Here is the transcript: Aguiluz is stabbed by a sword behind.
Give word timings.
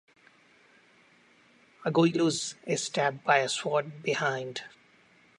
Aguiluz 1.85 2.55
is 2.65 2.83
stabbed 2.83 3.23
by 3.23 3.37
a 3.37 3.47
sword 3.47 4.01
behind. 4.01 4.63